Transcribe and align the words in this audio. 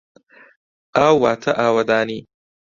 ئاو 0.95 1.15
واتە 1.23 1.51
ئاوەدانی. 1.59 2.19